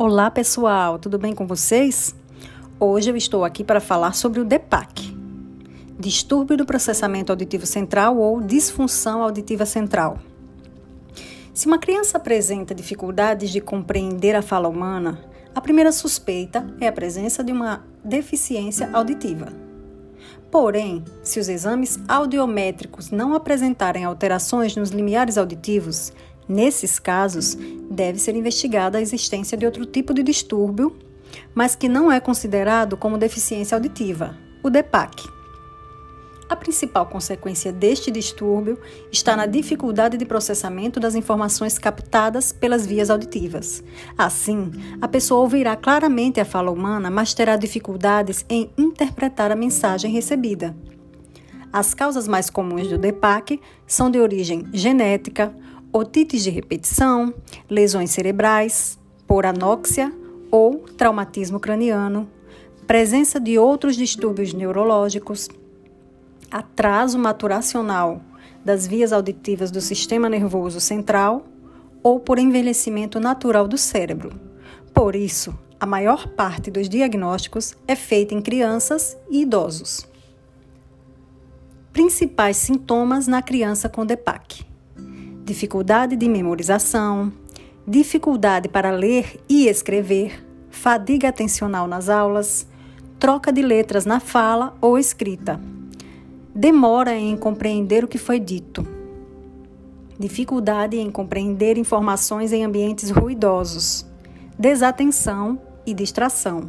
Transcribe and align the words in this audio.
Olá 0.00 0.30
pessoal, 0.30 0.96
tudo 0.96 1.18
bem 1.18 1.34
com 1.34 1.44
vocês? 1.44 2.14
Hoje 2.78 3.10
eu 3.10 3.16
estou 3.16 3.44
aqui 3.44 3.64
para 3.64 3.80
falar 3.80 4.14
sobre 4.14 4.38
o 4.38 4.44
DEPAC, 4.44 5.12
distúrbio 5.98 6.56
do 6.56 6.64
processamento 6.64 7.32
auditivo 7.32 7.66
central 7.66 8.16
ou 8.16 8.40
disfunção 8.40 9.24
auditiva 9.24 9.66
central. 9.66 10.20
Se 11.52 11.66
uma 11.66 11.78
criança 11.78 12.16
apresenta 12.16 12.76
dificuldades 12.76 13.50
de 13.50 13.60
compreender 13.60 14.36
a 14.36 14.40
fala 14.40 14.68
humana, 14.68 15.18
a 15.52 15.60
primeira 15.60 15.90
suspeita 15.90 16.64
é 16.80 16.86
a 16.86 16.92
presença 16.92 17.42
de 17.42 17.50
uma 17.50 17.84
deficiência 18.04 18.88
auditiva. 18.92 19.52
Porém, 20.48 21.02
se 21.24 21.40
os 21.40 21.48
exames 21.48 21.98
audiométricos 22.06 23.10
não 23.10 23.34
apresentarem 23.34 24.04
alterações 24.04 24.76
nos 24.76 24.90
limiares 24.90 25.36
auditivos, 25.36 26.12
nesses 26.48 26.98
casos 26.98 27.56
deve 27.90 28.18
ser 28.18 28.34
investigada 28.34 28.98
a 28.98 29.00
existência 29.00 29.56
de 29.56 29.66
outro 29.66 29.84
tipo 29.84 30.14
de 30.14 30.22
distúrbio, 30.22 30.96
mas 31.54 31.74
que 31.74 31.88
não 31.88 32.10
é 32.10 32.20
considerado 32.20 32.96
como 32.96 33.18
deficiência 33.18 33.76
auditiva, 33.76 34.36
o 34.62 34.70
DEPAC. 34.70 35.38
A 36.48 36.56
principal 36.56 37.04
consequência 37.04 37.70
deste 37.70 38.10
distúrbio 38.10 38.78
está 39.12 39.36
na 39.36 39.44
dificuldade 39.44 40.16
de 40.16 40.24
processamento 40.24 40.98
das 40.98 41.14
informações 41.14 41.78
captadas 41.78 42.52
pelas 42.52 42.86
vias 42.86 43.10
auditivas. 43.10 43.84
Assim, 44.16 44.70
a 45.00 45.06
pessoa 45.06 45.42
ouvirá 45.42 45.76
claramente 45.76 46.40
a 46.40 46.46
fala 46.46 46.70
humana, 46.70 47.10
mas 47.10 47.34
terá 47.34 47.54
dificuldades 47.56 48.46
em 48.48 48.70
interpretar 48.78 49.52
a 49.52 49.56
mensagem 49.56 50.10
recebida. 50.10 50.74
As 51.70 51.92
causas 51.92 52.26
mais 52.26 52.48
comuns 52.48 52.88
do 52.88 52.96
DEPAC 52.96 53.60
são 53.86 54.10
de 54.10 54.18
origem 54.18 54.64
genética, 54.72 55.54
otites 55.92 56.42
de 56.42 56.50
repetição, 56.50 57.32
lesões 57.68 58.10
cerebrais, 58.10 58.98
por 59.26 59.44
anóxia 59.44 60.12
ou 60.50 60.78
traumatismo 60.96 61.60
craniano, 61.60 62.28
presença 62.86 63.38
de 63.38 63.58
outros 63.58 63.96
distúrbios 63.96 64.52
neurológicos, 64.54 65.48
atraso 66.50 67.18
maturacional 67.18 68.22
das 68.64 68.86
vias 68.86 69.12
auditivas 69.12 69.70
do 69.70 69.80
sistema 69.80 70.28
nervoso 70.28 70.80
central 70.80 71.46
ou 72.02 72.20
por 72.20 72.38
envelhecimento 72.38 73.20
natural 73.20 73.68
do 73.68 73.76
cérebro. 73.76 74.30
Por 74.94 75.14
isso, 75.14 75.56
a 75.80 75.86
maior 75.86 76.28
parte 76.28 76.70
dos 76.70 76.88
diagnósticos 76.88 77.76
é 77.86 77.94
feita 77.94 78.34
em 78.34 78.42
crianças 78.42 79.16
e 79.30 79.42
idosos. 79.42 80.06
Principais 81.92 82.56
sintomas 82.56 83.26
na 83.26 83.42
criança 83.42 83.88
com 83.88 84.04
DEPAC: 84.04 84.67
dificuldade 85.48 86.14
de 86.14 86.28
memorização, 86.28 87.32
dificuldade 87.86 88.68
para 88.68 88.90
ler 88.90 89.40
e 89.48 89.66
escrever, 89.66 90.44
fadiga 90.70 91.28
atencional 91.28 91.86
nas 91.86 92.08
aulas, 92.08 92.68
troca 93.18 93.50
de 93.50 93.62
letras 93.62 94.04
na 94.04 94.20
fala 94.20 94.76
ou 94.80 94.98
escrita 94.98 95.60
demora 96.58 97.14
em 97.16 97.36
compreender 97.36 98.02
o 98.02 98.08
que 98.08 98.18
foi 98.18 98.40
dito, 98.40 98.84
dificuldade 100.18 100.98
em 100.98 101.08
compreender 101.08 101.78
informações 101.78 102.52
em 102.52 102.64
ambientes 102.64 103.10
ruidosos, 103.10 104.04
desatenção 104.58 105.60
e 105.86 105.94
distração. 105.94 106.68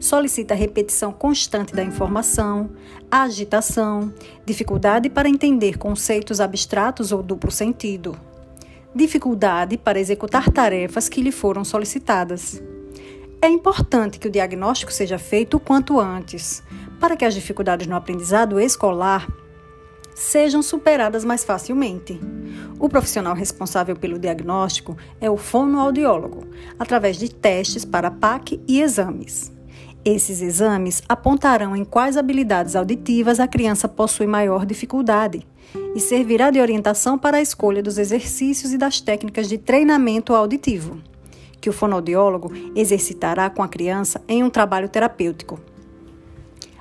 Solicita 0.00 0.54
repetição 0.54 1.12
constante 1.12 1.74
da 1.74 1.84
informação, 1.84 2.70
agitação, 3.10 4.10
dificuldade 4.46 5.10
para 5.10 5.28
entender 5.28 5.76
conceitos 5.76 6.40
abstratos 6.40 7.12
ou 7.12 7.22
duplo 7.22 7.50
sentido, 7.50 8.18
dificuldade 8.94 9.76
para 9.76 10.00
executar 10.00 10.50
tarefas 10.50 11.06
que 11.06 11.20
lhe 11.20 11.30
foram 11.30 11.66
solicitadas. 11.66 12.62
É 13.42 13.48
importante 13.48 14.18
que 14.18 14.26
o 14.26 14.30
diagnóstico 14.30 14.90
seja 14.90 15.18
feito 15.18 15.58
o 15.58 15.60
quanto 15.60 16.00
antes, 16.00 16.62
para 16.98 17.14
que 17.14 17.24
as 17.26 17.34
dificuldades 17.34 17.86
no 17.86 17.94
aprendizado 17.94 18.58
escolar 18.58 19.28
sejam 20.14 20.62
superadas 20.62 21.26
mais 21.26 21.44
facilmente. 21.44 22.18
O 22.78 22.88
profissional 22.88 23.34
responsável 23.34 23.94
pelo 23.94 24.18
diagnóstico 24.18 24.96
é 25.20 25.30
o 25.30 25.36
fonoaudiólogo, 25.36 26.46
através 26.78 27.18
de 27.18 27.28
testes 27.28 27.84
para 27.84 28.10
PAC 28.10 28.58
e 28.66 28.80
exames. 28.80 29.59
Esses 30.04 30.40
exames 30.40 31.02
apontarão 31.06 31.76
em 31.76 31.84
quais 31.84 32.16
habilidades 32.16 32.74
auditivas 32.74 33.38
a 33.38 33.46
criança 33.46 33.86
possui 33.86 34.26
maior 34.26 34.64
dificuldade 34.64 35.46
e 35.94 36.00
servirá 36.00 36.50
de 36.50 36.58
orientação 36.58 37.18
para 37.18 37.36
a 37.36 37.42
escolha 37.42 37.82
dos 37.82 37.98
exercícios 37.98 38.72
e 38.72 38.78
das 38.78 39.00
técnicas 39.00 39.46
de 39.46 39.58
treinamento 39.58 40.34
auditivo, 40.34 40.98
que 41.60 41.68
o 41.68 41.72
fonoaudiólogo 41.72 42.50
exercitará 42.74 43.50
com 43.50 43.62
a 43.62 43.68
criança 43.68 44.22
em 44.26 44.42
um 44.42 44.48
trabalho 44.48 44.88
terapêutico. 44.88 45.60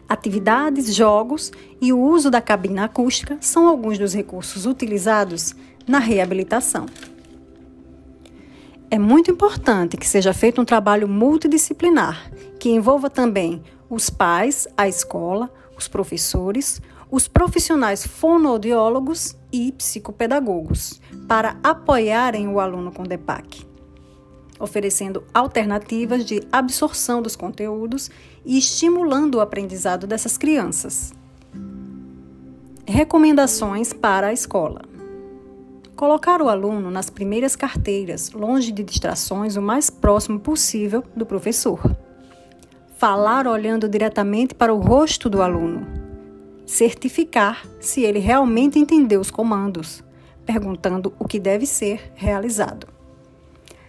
Atividades, 0.08 0.96
jogos 0.96 1.52
e 1.82 1.92
o 1.92 2.00
uso 2.00 2.32
da 2.32 2.42
cabina 2.42 2.86
acústica 2.86 3.38
são 3.42 3.68
alguns 3.68 4.00
dos 4.00 4.14
recursos 4.14 4.66
utilizados 4.66 5.54
na 5.86 6.00
reabilitação. 6.00 6.86
É 8.92 8.98
muito 8.98 9.30
importante 9.30 9.98
que 9.98 10.08
seja 10.08 10.34
feito 10.34 10.60
um 10.60 10.66
trabalho 10.66 11.08
multidisciplinar, 11.08 12.32
que 12.60 12.70
envolva 12.70 13.10
também 13.10 13.62
os 13.90 14.10
pais, 14.10 14.68
a 14.76 14.88
escola, 14.88 15.52
os 15.78 15.88
professores, 15.88 16.82
os 17.12 17.28
profissionais 17.28 18.06
fonoaudiólogos 18.06 19.36
e 19.52 19.72
psicopedagogos, 19.74 21.00
para 21.28 21.58
apoiarem 21.64 22.48
o 22.48 22.60
aluno 22.60 22.92
com 22.92 23.04
DEPAC 23.04 23.70
oferecendo 24.60 25.24
alternativas 25.34 26.26
de 26.26 26.44
absorção 26.52 27.22
dos 27.22 27.36
conteúdos 27.36 28.12
e 28.46 28.58
estimulando 28.58 29.36
o 29.36 29.42
aprendizado 29.42 30.06
dessas 30.06 30.38
crianças. 30.38 31.14
Recomendações 32.86 33.94
para 33.94 34.28
a 34.28 34.34
escola: 34.34 34.82
colocar 36.00 36.42
o 36.42 36.48
aluno 36.48 36.90
nas 36.90 37.10
primeiras 37.10 37.58
carteiras, 37.58 38.32
longe 38.32 38.72
de 38.72 38.84
distrações, 38.84 39.58
o 39.58 39.62
mais 39.62 39.90
próximo 39.90 40.40
possível 40.40 41.04
do 41.14 41.26
professor. 41.26 41.94
Falar 42.98 43.46
olhando 43.46 43.90
diretamente 43.90 44.56
para 44.56 44.74
o 44.74 44.80
rosto 44.80 45.30
do 45.30 45.42
aluno. 45.42 45.86
Certificar 46.66 47.66
se 47.82 48.02
ele 48.02 48.20
realmente 48.20 48.80
entendeu 48.80 49.20
os 49.20 49.30
comandos, 49.30 50.02
perguntando 50.46 51.14
o 51.20 51.28
que 51.28 51.38
deve 51.38 51.66
ser 51.66 52.14
realizado 52.16 52.88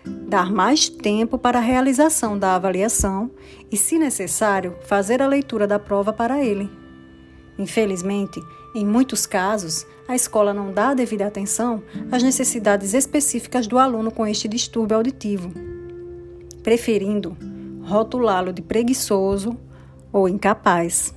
dar 0.02 0.50
mais 0.50 0.88
tempo 0.88 1.36
para 1.36 1.58
a 1.58 1.62
realização 1.62 2.38
da 2.38 2.54
avaliação 2.54 3.30
e, 3.70 3.76
se 3.76 3.98
necessário, 3.98 4.76
fazer 4.82 5.20
a 5.20 5.26
leitura 5.26 5.66
da 5.66 5.78
prova 5.78 6.12
para 6.12 6.42
ele. 6.42 6.70
Infelizmente, 7.60 8.42
em 8.74 8.86
muitos 8.86 9.26
casos, 9.26 9.86
a 10.08 10.14
escola 10.14 10.54
não 10.54 10.72
dá 10.72 10.88
a 10.88 10.94
devida 10.94 11.26
atenção 11.26 11.82
às 12.10 12.22
necessidades 12.22 12.94
específicas 12.94 13.66
do 13.66 13.78
aluno 13.78 14.10
com 14.10 14.26
este 14.26 14.48
distúrbio 14.48 14.96
auditivo, 14.96 15.52
preferindo 16.62 17.36
rotulá-lo 17.82 18.50
de 18.50 18.62
preguiçoso 18.62 19.54
ou 20.10 20.26
incapaz. 20.26 21.14